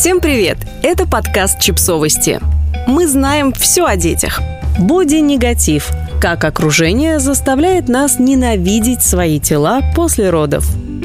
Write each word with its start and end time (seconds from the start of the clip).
Всем 0.00 0.22
привет! 0.22 0.56
Это 0.82 1.06
подкаст 1.06 1.60
«Чипсовости». 1.60 2.40
Мы 2.86 3.06
знаем 3.06 3.52
все 3.52 3.84
о 3.84 3.96
детях. 3.96 4.40
Боди-негатив. 4.78 5.90
Как 6.22 6.42
окружение 6.44 7.18
заставляет 7.18 7.90
нас 7.90 8.18
ненавидеть 8.18 9.02
свои 9.02 9.38
тела 9.38 9.82
после 9.94 10.30
родов. 10.30 10.64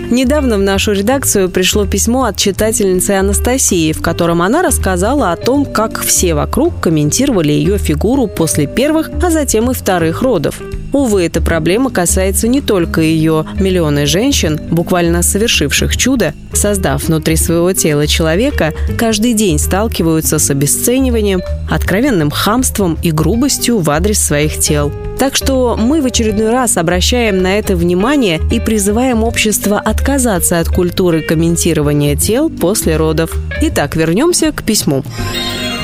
Недавно 0.09 0.55
в 0.57 0.61
нашу 0.61 0.93
редакцию 0.93 1.49
пришло 1.49 1.85
письмо 1.85 2.23
от 2.23 2.37
читательницы 2.37 3.11
Анастасии, 3.11 3.92
в 3.92 4.01
котором 4.01 4.42
она 4.42 4.62
рассказала 4.62 5.33
о 5.33 5.35
том, 5.35 5.65
как 5.65 5.99
все 5.99 6.33
вокруг 6.33 6.79
комментировали 6.79 7.51
ее 7.51 7.77
фигуру 7.77 8.27
после 8.27 8.65
первых, 8.65 9.12
а 9.21 9.29
затем 9.29 9.69
и 9.69 9.73
вторых 9.73 10.21
родов. 10.21 10.62
Увы, 10.96 11.25
эта 11.25 11.41
проблема 11.41 11.89
касается 11.89 12.47
не 12.47 12.61
только 12.61 13.01
ее. 13.01 13.46
Миллионы 13.59 14.05
женщин, 14.05 14.57
буквально 14.71 15.23
совершивших 15.23 15.97
чудо, 15.97 16.34
создав 16.53 17.03
внутри 17.03 17.35
своего 17.35 17.73
тела 17.73 18.07
человека, 18.07 18.73
каждый 18.97 19.34
день 19.34 19.59
сталкиваются 19.59 20.39
с 20.39 20.49
обесцениванием, 20.49 21.41
откровенным 21.70 22.31
хамством 22.31 22.97
и 23.03 23.11
грубостью 23.11 23.79
в 23.79 23.89
адрес 23.89 24.23
своих 24.23 24.57
тел. 24.57 24.89
Так 25.20 25.35
что 25.35 25.75
мы 25.77 26.01
в 26.01 26.05
очередной 26.05 26.51
раз 26.51 26.77
обращаем 26.77 27.41
на 27.41 27.59
это 27.59 27.75
внимание 27.75 28.39
и 28.49 28.62
призываем 28.62 29.25
общество 29.25 29.77
отказаться 29.77 30.62
от 30.62 30.70
культуры 30.70 31.21
комментирования 31.21 32.15
тел 32.15 32.49
после 32.49 32.95
родов. 32.95 33.31
Итак, 33.62 33.98
вернемся 33.98 34.53
к 34.53 34.63
письму. 34.63 35.03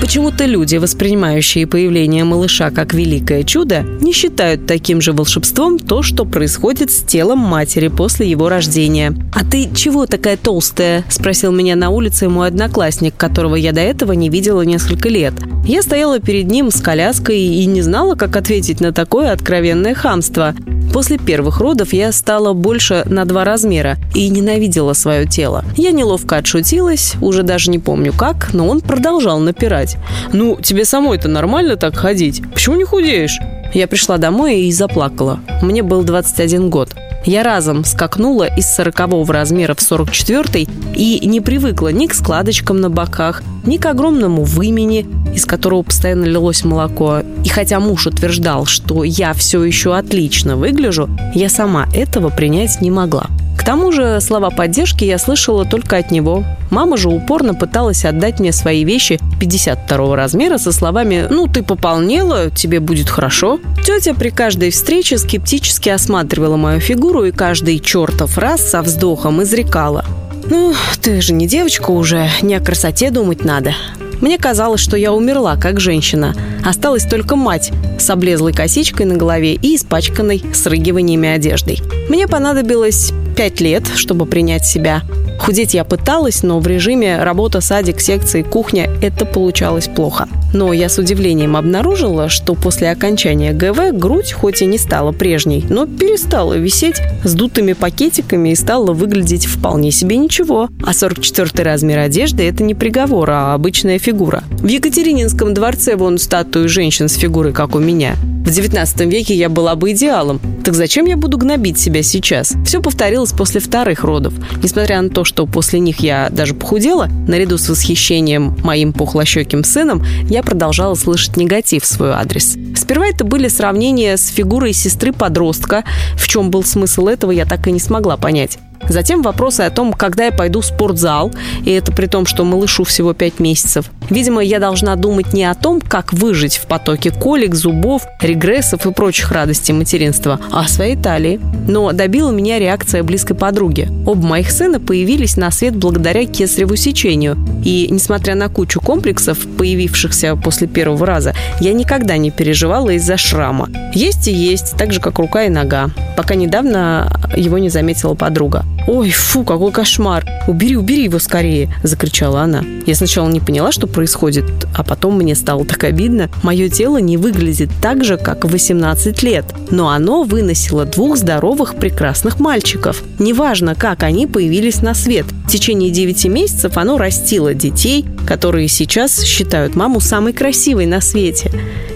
Почему-то 0.01 0.45
люди, 0.45 0.77
воспринимающие 0.77 1.67
появление 1.67 2.23
малыша 2.23 2.71
как 2.71 2.95
великое 2.95 3.43
чудо, 3.43 3.83
не 4.01 4.13
считают 4.13 4.65
таким 4.65 4.99
же 4.99 5.13
волшебством 5.13 5.77
то, 5.77 6.01
что 6.01 6.25
происходит 6.25 6.89
с 6.89 7.03
телом 7.03 7.37
матери 7.37 7.87
после 7.87 8.27
его 8.27 8.49
рождения. 8.49 9.13
«А 9.31 9.45
ты 9.45 9.69
чего 9.75 10.07
такая 10.07 10.37
толстая?»– 10.37 11.05
спросил 11.09 11.51
меня 11.51 11.75
на 11.75 11.91
улице 11.91 12.27
мой 12.29 12.47
одноклассник, 12.47 13.15
которого 13.15 13.55
я 13.55 13.73
до 13.73 13.81
этого 13.81 14.13
не 14.13 14.29
видела 14.29 14.63
несколько 14.63 15.07
лет. 15.07 15.35
Я 15.65 15.83
стояла 15.83 16.19
перед 16.19 16.47
ним 16.47 16.71
с 16.71 16.81
коляской 16.81 17.39
и 17.39 17.65
не 17.67 17.83
знала, 17.83 18.15
как 18.15 18.35
ответить 18.35 18.81
на 18.81 18.91
такое 18.91 19.31
откровенное 19.31 19.93
хамство. 19.93 20.55
После 20.93 21.17
первых 21.17 21.59
родов 21.59 21.93
я 21.93 22.11
стала 22.11 22.51
больше 22.53 23.03
на 23.05 23.23
два 23.25 23.45
размера 23.45 23.97
и 24.13 24.27
ненавидела 24.27 24.91
свое 24.93 25.25
тело. 25.25 25.63
Я 25.77 25.91
неловко 25.91 26.37
отшутилась, 26.37 27.13
уже 27.21 27.43
даже 27.43 27.71
не 27.71 27.79
помню 27.79 28.11
как, 28.11 28.53
но 28.53 28.67
он 28.67 28.81
продолжал 28.81 29.39
напирать. 29.39 29.97
«Ну, 30.33 30.57
тебе 30.61 30.83
самой-то 30.83 31.29
нормально 31.29 31.77
так 31.77 31.95
ходить? 31.95 32.41
Почему 32.53 32.75
не 32.75 32.83
худеешь?» 32.83 33.39
Я 33.73 33.87
пришла 33.87 34.17
домой 34.17 34.63
и 34.63 34.71
заплакала. 34.73 35.39
Мне 35.61 35.81
был 35.81 36.03
21 36.03 36.69
год. 36.69 36.89
Я 37.25 37.43
разом 37.43 37.85
скакнула 37.85 38.45
из 38.45 38.73
40 38.75 39.29
размера 39.29 39.75
в 39.75 39.81
44 39.81 40.67
и 40.95 41.27
не 41.27 41.39
привыкла 41.39 41.89
ни 41.89 42.07
к 42.07 42.15
складочкам 42.15 42.81
на 42.81 42.89
боках, 42.89 43.43
ни 43.63 43.77
к 43.77 43.85
огромному 43.85 44.43
вымени, 44.43 45.05
из 45.33 45.45
которого 45.45 45.83
постоянно 45.83 46.25
лилось 46.25 46.63
молоко. 46.63 47.19
И 47.43 47.49
хотя 47.49 47.79
муж 47.79 48.07
утверждал, 48.07 48.65
что 48.65 49.03
я 49.03 49.33
все 49.33 49.63
еще 49.63 49.95
отлично 49.95 50.55
выгляжу, 50.55 51.09
я 51.35 51.49
сама 51.49 51.87
этого 51.93 52.29
принять 52.29 52.81
не 52.81 52.89
могла. 52.89 53.27
К 53.61 53.63
тому 53.63 53.91
же 53.91 54.19
слова 54.21 54.49
поддержки 54.49 55.03
я 55.03 55.19
слышала 55.19 55.65
только 55.65 55.97
от 55.97 56.09
него. 56.09 56.43
Мама 56.71 56.97
же 56.97 57.09
упорно 57.09 57.53
пыталась 57.53 58.05
отдать 58.05 58.39
мне 58.39 58.51
свои 58.51 58.83
вещи 58.83 59.19
52 59.39 60.15
размера 60.15 60.57
со 60.57 60.71
словами 60.71 61.27
«Ну, 61.29 61.45
ты 61.45 61.61
пополнела, 61.61 62.49
тебе 62.49 62.79
будет 62.79 63.07
хорошо». 63.07 63.59
Тетя 63.85 64.15
при 64.15 64.31
каждой 64.31 64.71
встрече 64.71 65.19
скептически 65.19 65.89
осматривала 65.89 66.57
мою 66.57 66.79
фигуру 66.79 67.23
и 67.23 67.31
каждый 67.31 67.77
чертов 67.77 68.39
раз 68.39 68.67
со 68.67 68.81
вздохом 68.81 69.43
изрекала 69.43 70.05
«Ну, 70.49 70.73
ты 70.99 71.21
же 71.21 71.33
не 71.33 71.45
девочка 71.47 71.91
уже, 71.91 72.29
не 72.41 72.55
о 72.55 72.61
красоте 72.61 73.11
думать 73.11 73.45
надо». 73.45 73.75
Мне 74.21 74.39
казалось, 74.39 74.81
что 74.81 74.97
я 74.97 75.13
умерла 75.13 75.55
как 75.55 75.79
женщина. 75.79 76.35
Осталась 76.65 77.05
только 77.05 77.35
мать 77.35 77.71
с 77.99 78.09
облезлой 78.09 78.53
косичкой 78.53 79.05
на 79.05 79.17
голове 79.17 79.53
и 79.53 79.75
испачканной 79.75 80.43
срыгиваниями 80.53 81.29
одеждой. 81.29 81.81
Мне 82.07 82.27
понадобилось 82.27 83.13
пять 83.41 83.59
лет, 83.59 83.87
чтобы 83.95 84.27
принять 84.27 84.67
себя. 84.67 85.01
Худеть 85.41 85.73
я 85.73 85.83
пыталась, 85.83 86.43
но 86.43 86.59
в 86.59 86.67
режиме 86.67 87.23
работа, 87.23 87.61
садик, 87.61 87.99
секции, 87.99 88.43
кухня 88.43 88.87
это 89.01 89.25
получалось 89.25 89.87
плохо. 89.87 90.27
Но 90.53 90.71
я 90.71 90.87
с 90.87 90.99
удивлением 90.99 91.57
обнаружила, 91.57 92.29
что 92.29 92.53
после 92.53 92.91
окончания 92.91 93.51
ГВ 93.51 93.97
грудь 93.97 94.33
хоть 94.33 94.61
и 94.61 94.67
не 94.67 94.77
стала 94.77 95.11
прежней, 95.11 95.65
но 95.67 95.87
перестала 95.87 96.53
висеть 96.53 97.01
с 97.23 97.33
дутыми 97.33 97.73
пакетиками 97.73 98.49
и 98.49 98.55
стала 98.55 98.93
выглядеть 98.93 99.47
вполне 99.47 99.89
себе 99.89 100.17
ничего. 100.17 100.69
А 100.85 100.93
44 100.93 101.63
размер 101.63 101.97
одежды– 101.97 102.43
это 102.47 102.63
не 102.63 102.75
приговор, 102.75 103.31
а 103.31 103.55
обычная 103.55 103.97
фигура. 103.97 104.43
В 104.51 104.67
Екатерининском 104.67 105.55
дворце 105.55 105.95
вон 105.95 106.19
статую 106.19 106.69
женщин 106.69 107.07
с 107.07 107.15
фигурой, 107.15 107.51
как 107.51 107.73
у 107.73 107.79
меня. 107.79 108.15
В 108.45 108.49
19 108.49 109.01
веке 109.01 109.35
я 109.35 109.49
была 109.49 109.75
бы 109.75 109.91
идеалом. 109.91 110.41
Так 110.65 110.73
зачем 110.73 111.05
я 111.05 111.15
буду 111.15 111.37
гнобить 111.37 111.79
себя 111.79 112.01
сейчас? 112.03 112.53
Все 112.65 112.81
повторилось 112.81 113.31
после 113.31 113.61
вторых 113.61 114.03
родов. 114.03 114.33
Несмотря 114.63 115.01
на 115.01 115.09
то, 115.09 115.23
что 115.31 115.45
после 115.45 115.79
них 115.79 115.99
я 115.99 116.27
даже 116.29 116.53
похудела, 116.53 117.07
наряду 117.25 117.57
с 117.57 117.69
восхищением 117.69 118.57
моим 118.65 118.91
пухлощеким 118.91 119.63
сыном, 119.63 120.03
я 120.29 120.43
продолжала 120.43 120.93
слышать 120.95 121.37
негатив 121.37 121.83
в 121.83 121.87
свой 121.87 122.11
адрес. 122.11 122.57
Сперва 122.75 123.07
это 123.07 123.23
были 123.23 123.47
сравнения 123.47 124.17
с 124.17 124.27
фигурой 124.27 124.73
сестры-подростка. 124.73 125.85
В 126.17 126.27
чем 126.27 126.51
был 126.51 126.65
смысл 126.65 127.07
этого, 127.07 127.31
я 127.31 127.45
так 127.45 127.65
и 127.65 127.71
не 127.71 127.79
смогла 127.79 128.17
понять. 128.17 128.59
Затем 128.89 129.21
вопросы 129.21 129.61
о 129.61 129.69
том, 129.69 129.93
когда 129.93 130.25
я 130.25 130.31
пойду 130.33 130.59
в 130.59 130.65
спортзал, 130.65 131.31
и 131.63 131.71
это 131.71 131.93
при 131.93 132.07
том, 132.07 132.25
что 132.25 132.43
малышу 132.43 132.83
всего 132.83 133.13
5 133.13 133.39
месяцев. 133.39 133.85
Видимо, 134.11 134.41
я 134.41 134.59
должна 134.59 134.97
думать 134.97 135.31
не 135.31 135.45
о 135.45 135.55
том, 135.55 135.79
как 135.79 136.11
выжить 136.11 136.57
в 136.57 136.67
потоке 136.67 137.11
колик, 137.11 137.55
зубов, 137.55 138.03
регрессов 138.21 138.85
и 138.85 138.91
прочих 138.91 139.31
радостей 139.31 139.73
материнства, 139.73 140.37
а 140.51 140.65
о 140.65 140.67
своей 140.67 140.97
талии. 140.97 141.39
Но 141.67 141.93
добила 141.93 142.29
меня 142.31 142.59
реакция 142.59 143.03
близкой 143.03 143.35
подруги. 143.35 143.87
Оба 144.05 144.27
моих 144.27 144.51
сына 144.51 144.81
появились 144.81 145.37
на 145.37 145.49
свет 145.49 145.77
благодаря 145.77 146.25
кесареву 146.25 146.75
сечению. 146.75 147.37
И, 147.63 147.87
несмотря 147.89 148.35
на 148.35 148.49
кучу 148.49 148.81
комплексов, 148.81 149.39
появившихся 149.57 150.35
после 150.35 150.67
первого 150.67 151.05
раза, 151.05 151.33
я 151.61 151.71
никогда 151.71 152.17
не 152.17 152.31
переживала 152.31 152.89
из-за 152.89 153.15
шрама. 153.15 153.69
Есть 153.93 154.27
и 154.27 154.33
есть, 154.33 154.75
так 154.77 154.91
же, 154.91 154.99
как 154.99 155.19
рука 155.19 155.45
и 155.45 155.49
нога. 155.49 155.89
Пока 156.17 156.35
недавно 156.35 157.17
его 157.37 157.57
не 157.59 157.69
заметила 157.69 158.13
подруга. 158.13 158.65
«Ой, 158.87 159.11
фу, 159.11 159.43
какой 159.43 159.71
кошмар! 159.71 160.25
Убери, 160.47 160.75
убери 160.75 161.03
его 161.03 161.19
скорее!»– 161.19 161.73
закричала 161.83 162.41
она. 162.41 162.63
Я 162.87 162.95
сначала 162.95 163.29
не 163.29 163.39
поняла, 163.39 163.71
что 163.71 163.85
происходит, 164.01 164.45
а 164.73 164.83
потом 164.83 165.17
мне 165.17 165.35
стало 165.35 165.63
так 165.63 165.83
обидно. 165.83 166.27
Мое 166.41 166.69
тело 166.69 166.97
не 166.97 167.17
выглядит 167.17 167.69
так 167.83 168.03
же, 168.03 168.17
как 168.17 168.45
в 168.45 168.51
18 168.51 169.21
лет, 169.21 169.45
но 169.69 169.89
оно 169.89 170.23
выносило 170.23 170.85
двух 170.85 171.17
здоровых 171.17 171.75
прекрасных 171.75 172.39
мальчиков. 172.39 173.03
Неважно, 173.19 173.75
как 173.75 174.01
они 174.01 174.25
появились 174.25 174.81
на 174.81 174.95
свет. 174.95 175.27
В 175.45 175.51
течение 175.51 175.91
9 175.91 176.25
месяцев 176.25 176.77
оно 176.77 176.97
растило 176.97 177.53
детей, 177.53 178.03
которые 178.25 178.67
сейчас 178.69 179.21
считают 179.21 179.75
маму 179.75 179.99
самой 179.99 180.33
красивой 180.33 180.87
на 180.87 180.99
свете. 180.99 181.51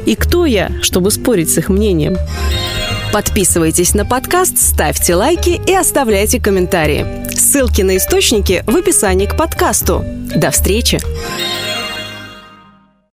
И 0.05 0.13
кто 0.13 0.45
я, 0.45 0.69
чтобы 0.83 1.09
спорить 1.09 1.49
с 1.49 1.57
их 1.57 1.69
мнением? 1.69 2.17
Подписывайтесь 3.11 3.95
на 3.95 4.05
подкаст, 4.05 4.59
ставьте 4.59 5.15
лайки 5.15 5.59
и 5.65 5.73
оставляйте 5.73 6.39
комментарии. 6.39 7.25
Ссылки 7.31 7.81
на 7.81 7.97
источники 7.97 8.63
в 8.67 8.75
описании 8.75 9.25
к 9.25 9.35
подкасту. 9.35 10.05
До 10.35 10.51
встречи! 10.51 10.99